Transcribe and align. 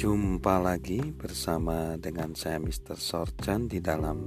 Jumpa 0.00 0.64
lagi 0.64 1.12
bersama 1.12 1.92
dengan 2.00 2.32
saya 2.32 2.56
Mr. 2.56 2.96
Sorchan 2.96 3.68
di 3.68 3.84
dalam 3.84 4.24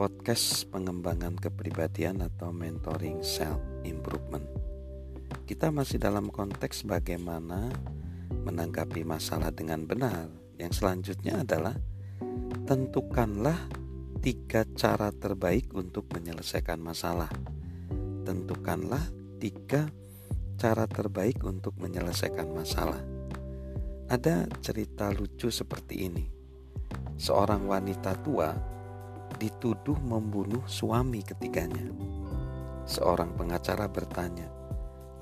podcast 0.00 0.64
pengembangan 0.72 1.36
kepribadian 1.36 2.24
atau 2.24 2.56
mentoring 2.56 3.20
self 3.20 3.60
improvement. 3.84 4.48
Kita 5.44 5.68
masih 5.68 6.00
dalam 6.00 6.32
konteks 6.32 6.88
bagaimana 6.88 7.68
menanggapi 8.32 9.04
masalah 9.04 9.52
dengan 9.52 9.84
benar. 9.84 10.32
Yang 10.56 10.80
selanjutnya 10.80 11.44
adalah 11.44 11.76
tentukanlah 12.64 13.68
tiga 14.24 14.64
cara 14.72 15.12
terbaik 15.12 15.68
untuk 15.76 16.08
menyelesaikan 16.16 16.80
masalah. 16.80 17.28
Tentukanlah 18.24 19.04
tiga 19.36 19.84
cara 20.56 20.88
terbaik 20.88 21.44
untuk 21.44 21.76
menyelesaikan 21.76 22.48
masalah. 22.56 23.11
Ada 24.12 24.44
cerita 24.60 25.08
lucu 25.08 25.48
seperti 25.48 26.04
ini. 26.04 26.20
Seorang 27.16 27.64
wanita 27.64 28.12
tua 28.20 28.52
dituduh 29.40 29.96
membunuh 30.04 30.60
suami 30.68 31.24
ketiganya. 31.24 31.80
Seorang 32.84 33.32
pengacara 33.32 33.88
bertanya, 33.88 34.52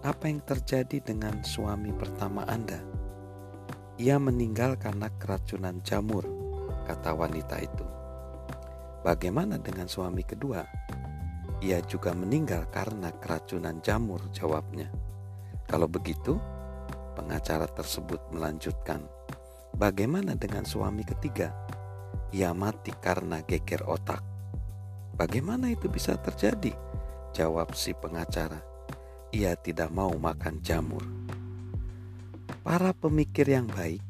"Apa 0.02 0.26
yang 0.26 0.42
terjadi 0.42 1.06
dengan 1.06 1.38
suami 1.46 1.94
pertama 1.94 2.42
Anda?" 2.50 2.82
Ia 4.02 4.18
meninggal 4.18 4.74
karena 4.74 5.06
keracunan 5.22 5.78
jamur, 5.86 6.26
kata 6.82 7.14
wanita 7.14 7.62
itu. 7.62 7.86
Bagaimana 9.06 9.62
dengan 9.62 9.86
suami 9.86 10.26
kedua? 10.26 10.66
Ia 11.62 11.78
juga 11.86 12.10
meninggal 12.10 12.66
karena 12.74 13.14
keracunan 13.14 13.78
jamur, 13.86 14.18
jawabnya. 14.34 14.90
Kalau 15.70 15.86
begitu, 15.86 16.42
pengacara 17.30 17.70
tersebut 17.70 18.18
melanjutkan, 18.34 19.06
"Bagaimana 19.78 20.34
dengan 20.34 20.66
suami 20.66 21.06
ketiga? 21.06 21.54
Ia 22.34 22.50
mati 22.50 22.90
karena 22.90 23.38
geger 23.46 23.86
otak." 23.86 24.18
"Bagaimana 25.14 25.70
itu 25.70 25.86
bisa 25.86 26.18
terjadi?" 26.18 26.74
jawab 27.30 27.78
si 27.78 27.94
pengacara. 27.94 28.58
"Ia 29.30 29.54
tidak 29.54 29.94
mau 29.94 30.10
makan 30.10 30.58
jamur." 30.58 31.06
Para 32.66 32.90
pemikir 32.90 33.46
yang 33.46 33.70
baik 33.70 34.02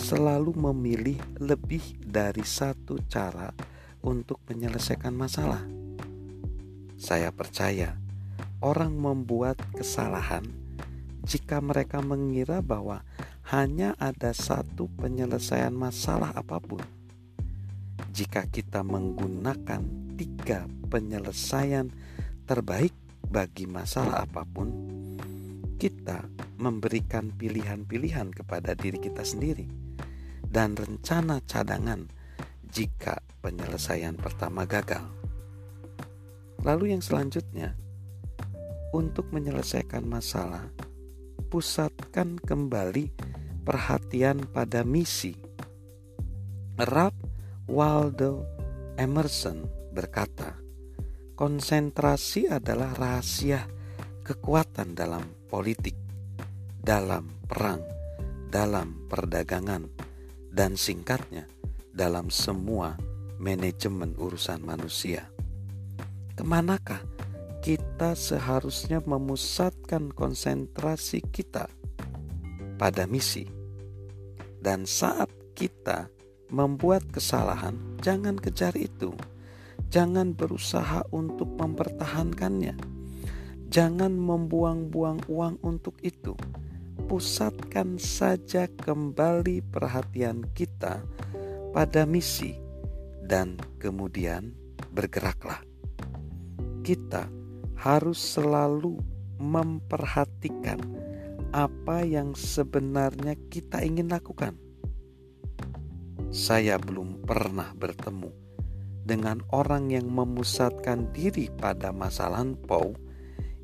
selalu 0.00 0.56
memilih 0.56 1.20
lebih 1.44 2.00
dari 2.00 2.40
satu 2.40 3.04
cara 3.04 3.52
untuk 4.00 4.40
menyelesaikan 4.48 5.12
masalah. 5.12 5.60
Saya 6.96 7.28
percaya 7.36 8.00
orang 8.64 8.96
membuat 8.96 9.60
kesalahan 9.76 10.59
jika 11.24 11.60
mereka 11.60 12.00
mengira 12.00 12.64
bahwa 12.64 13.04
hanya 13.50 13.98
ada 13.98 14.30
satu 14.30 14.86
penyelesaian 14.98 15.74
masalah 15.74 16.32
apa 16.32 16.62
pun. 16.62 16.82
Jika 18.10 18.46
kita 18.50 18.82
menggunakan 18.82 19.82
tiga 20.18 20.66
penyelesaian 20.90 21.90
terbaik 22.44 22.94
bagi 23.26 23.66
masalah 23.70 24.26
apa 24.26 24.42
pun, 24.42 24.68
kita 25.80 26.28
memberikan 26.60 27.32
pilihan-pilihan 27.32 28.34
kepada 28.36 28.76
diri 28.76 29.00
kita 29.00 29.24
sendiri 29.24 29.64
dan 30.44 30.74
rencana 30.74 31.40
cadangan 31.46 32.10
jika 32.68 33.22
penyelesaian 33.40 34.18
pertama 34.18 34.66
gagal. 34.68 35.06
Lalu, 36.60 36.92
yang 36.92 37.00
selanjutnya, 37.00 37.72
untuk 38.92 39.32
menyelesaikan 39.32 40.04
masalah, 40.04 40.68
pusatkan 41.50 42.38
kembali 42.38 43.10
perhatian 43.66 44.46
pada 44.54 44.86
misi. 44.86 45.34
Ralph 46.78 47.18
Waldo 47.66 48.46
Emerson 48.94 49.66
berkata, 49.90 50.54
konsentrasi 51.34 52.46
adalah 52.46 52.94
rahasia 52.94 53.66
kekuatan 54.22 54.94
dalam 54.94 55.26
politik, 55.50 55.98
dalam 56.78 57.26
perang, 57.50 57.82
dalam 58.46 59.10
perdagangan, 59.10 59.90
dan 60.54 60.78
singkatnya 60.78 61.50
dalam 61.90 62.30
semua 62.30 62.94
manajemen 63.42 64.14
urusan 64.14 64.62
manusia. 64.62 65.26
Ke 66.38 66.46
manakah 66.46 67.02
kita 67.60 68.16
seharusnya 68.16 69.04
memusatkan 69.04 70.08
konsentrasi 70.08 71.20
kita 71.28 71.68
pada 72.80 73.04
misi. 73.04 73.44
Dan 74.60 74.88
saat 74.88 75.28
kita 75.52 76.08
membuat 76.48 77.04
kesalahan, 77.12 77.76
jangan 78.00 78.40
kejar 78.40 78.72
itu. 78.76 79.12
Jangan 79.92 80.32
berusaha 80.32 81.04
untuk 81.12 81.52
mempertahankannya. 81.60 82.76
Jangan 83.68 84.12
membuang-buang 84.16 85.28
uang 85.28 85.60
untuk 85.60 86.00
itu. 86.00 86.32
Pusatkan 87.08 88.00
saja 88.00 88.68
kembali 88.68 89.60
perhatian 89.68 90.48
kita 90.56 91.04
pada 91.76 92.08
misi, 92.08 92.56
dan 93.26 93.60
kemudian 93.78 94.54
bergeraklah. 94.90 95.62
Kita 96.82 97.39
harus 97.80 98.20
selalu 98.20 99.00
memperhatikan 99.40 100.76
apa 101.50 102.04
yang 102.04 102.36
sebenarnya 102.36 103.40
kita 103.48 103.80
ingin 103.80 104.12
lakukan. 104.12 104.54
Saya 106.28 106.76
belum 106.76 107.24
pernah 107.24 107.72
bertemu 107.72 108.30
dengan 109.02 109.40
orang 109.50 109.90
yang 109.90 110.06
memusatkan 110.12 111.10
diri 111.10 111.48
pada 111.50 111.90
masa 111.90 112.28
lampau 112.28 112.94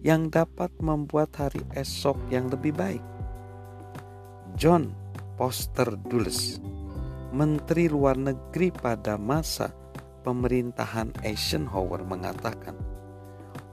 yang 0.00 0.33
dapat 0.33 0.72
membuat 0.81 1.37
hari 1.37 1.62
esok 1.77 2.16
yang 2.33 2.48
lebih 2.48 2.72
baik. 2.75 3.04
John 4.56 4.97
Foster 5.37 5.93
Dulles, 6.09 6.59
Menteri 7.37 7.93
Luar 7.93 8.16
Negeri 8.16 8.72
pada 8.72 9.21
masa 9.21 9.71
pemerintahan 10.25 11.12
Eisenhower 11.21 12.03
mengatakan, 12.03 12.75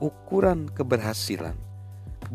ukuran 0.03 0.67
keberhasilan 0.67 1.55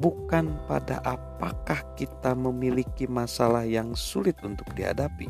bukan 0.00 0.56
pada 0.64 1.04
apakah 1.04 1.84
kita 2.00 2.32
memiliki 2.32 3.04
masalah 3.04 3.68
yang 3.68 3.92
sulit 3.92 4.40
untuk 4.40 4.64
dihadapi, 4.72 5.28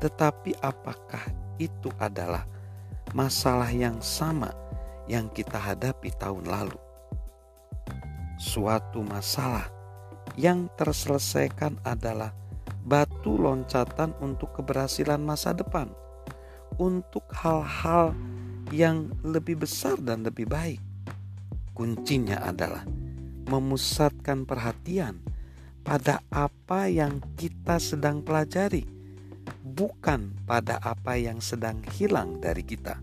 tetapi 0.00 0.56
apakah 0.64 1.20
itu 1.60 1.92
adalah 2.00 2.48
masalah 3.12 3.68
yang 3.68 4.00
sama 4.00 4.48
yang 5.04 5.28
kita 5.28 5.60
hadapi 5.60 6.08
tahun 6.16 6.48
lalu. 6.48 6.80
Suatu 8.40 9.04
masalah 9.04 9.68
yang 10.38 10.70
terselesaikan 10.80 11.76
adalah 11.84 12.32
batu 12.88 13.36
loncatan 13.36 14.16
untuk 14.24 14.56
keberhasilan 14.56 15.20
masa 15.20 15.52
depan, 15.52 15.92
untuk 16.80 17.26
hal-hal 17.36 18.16
yang 18.70 19.12
lebih 19.26 19.60
besar 19.60 19.98
dan 19.98 20.24
lebih 20.24 20.46
baik. 20.46 20.87
Kuncinya 21.78 22.42
adalah 22.42 22.82
memusatkan 23.46 24.42
perhatian 24.42 25.22
pada 25.86 26.26
apa 26.26 26.90
yang 26.90 27.22
kita 27.38 27.78
sedang 27.78 28.26
pelajari, 28.26 28.82
bukan 29.62 30.34
pada 30.42 30.82
apa 30.82 31.14
yang 31.14 31.38
sedang 31.38 31.78
hilang 31.94 32.42
dari 32.42 32.66
kita. 32.66 32.98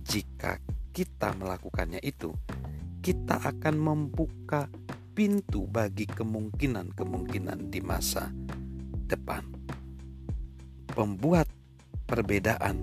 Jika 0.00 0.56
kita 0.96 1.36
melakukannya 1.36 2.00
itu, 2.00 2.32
kita 3.04 3.36
akan 3.44 3.76
membuka 3.76 4.64
pintu 5.12 5.68
bagi 5.68 6.08
kemungkinan-kemungkinan 6.08 7.68
di 7.68 7.84
masa 7.84 8.32
depan. 9.04 9.44
Pembuat 10.96 11.44
perbedaan 12.08 12.80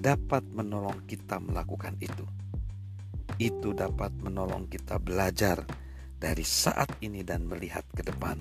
dapat 0.00 0.40
menolong 0.56 1.04
kita 1.04 1.36
melakukan 1.36 2.00
itu 2.00 2.39
itu 3.40 3.72
dapat 3.72 4.12
menolong 4.20 4.68
kita 4.68 5.00
belajar 5.00 5.64
dari 6.20 6.44
saat 6.44 7.00
ini 7.00 7.24
dan 7.24 7.48
melihat 7.48 7.88
ke 7.96 8.04
depan. 8.04 8.36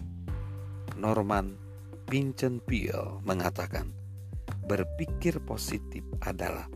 Norman 0.99 1.55
Vincent 2.11 2.59
Peale 2.67 3.23
mengatakan, 3.23 3.95
berpikir 4.67 5.39
positif 5.39 6.03
adalah 6.19 6.67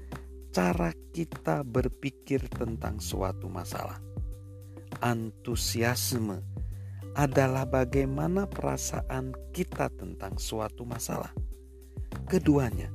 cara 0.56 0.96
kita 1.12 1.68
berpikir 1.68 2.48
tentang 2.48 3.04
suatu 3.04 3.52
masalah. 3.52 4.00
Antusiasme 5.04 6.40
adalah 7.19 7.68
bagaimana 7.68 8.48
perasaan 8.48 9.36
kita 9.52 9.92
tentang 9.92 10.40
suatu 10.40 10.88
masalah. 10.88 11.36
Keduanya 12.31 12.88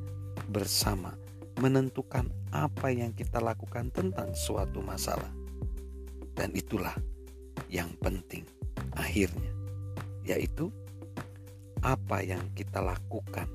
bersama 0.49 1.13
menentukan 1.59 2.31
apa 2.55 2.95
yang 2.95 3.11
kita 3.11 3.43
lakukan 3.43 3.91
tentang 3.91 4.31
suatu 4.33 4.79
masalah. 4.79 5.31
Dan 6.39 6.55
itulah 6.55 6.95
yang 7.67 7.91
penting 7.99 8.47
akhirnya, 8.95 9.51
yaitu 10.23 10.71
apa 11.83 12.23
yang 12.23 12.43
kita 12.55 12.79
lakukan 12.79 13.51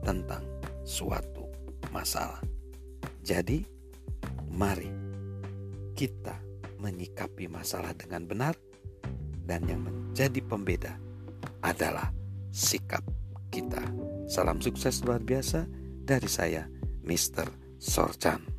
tentang 0.00 0.44
suatu 0.84 1.44
masalah. 1.92 2.40
Jadi, 3.24 3.64
mari 4.52 4.88
kita 5.96 6.36
menyikapi 6.80 7.48
masalah 7.48 7.92
dengan 7.96 8.24
benar, 8.24 8.56
dan 9.44 9.64
yang 9.68 9.84
menjadi 9.84 10.40
pembeda 10.44 10.92
adalah 11.64 12.12
sikap 12.52 13.04
kita. 13.48 13.80
Salam 14.28 14.60
sukses 14.60 15.04
luar 15.04 15.20
biasa 15.20 15.68
dari 16.04 16.28
saya, 16.28 16.68
Mr. 17.04 17.48
Sorchan. 17.78 18.53